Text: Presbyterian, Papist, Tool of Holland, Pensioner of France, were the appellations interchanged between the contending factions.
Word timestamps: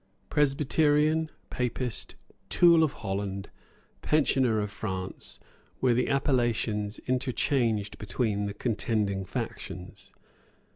Presbyterian, 0.31 1.29
Papist, 1.51 2.15
Tool 2.49 2.81
of 2.83 2.91
Holland, 2.93 3.51
Pensioner 4.01 4.59
of 4.59 4.71
France, 4.71 5.39
were 5.79 5.93
the 5.93 6.09
appellations 6.09 6.97
interchanged 7.05 7.99
between 7.99 8.47
the 8.47 8.53
contending 8.55 9.25
factions. 9.25 10.11